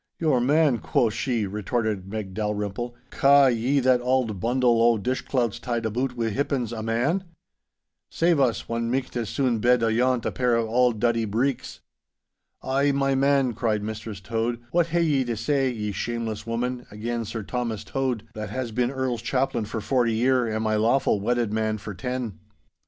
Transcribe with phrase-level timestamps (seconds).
[0.19, 5.59] 'Your "man," quo' she,' retorted Meg Dalrymple, 'ca' ye that auld bundle o' dish clouts
[5.59, 7.23] tied aboot wi' hippens—a man!
[8.09, 11.81] Save us, one micht as soon bed ayont a pair of auld duddy breeks!'
[12.63, 17.23] 'Ay, my man,' cried Mistress Tode, 'what hae ye to say, ye shameless woman, again
[17.23, 21.53] Sir Thomas Tode, that has been Earl's chaplain for forty year and my lawfu' wedded
[21.53, 22.39] man for ten?